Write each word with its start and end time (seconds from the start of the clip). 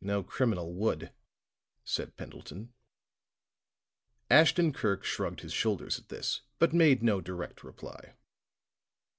"No 0.00 0.22
criminal 0.22 0.72
would," 0.72 1.12
said 1.84 2.16
Pendleton. 2.16 2.72
Ashton 4.30 4.72
Kirk 4.72 5.04
shrugged 5.04 5.40
his 5.40 5.52
shoulders 5.52 5.98
at 5.98 6.08
this, 6.08 6.40
but 6.58 6.72
made 6.72 7.02
no 7.02 7.20
direct 7.20 7.62
reply. 7.62 8.14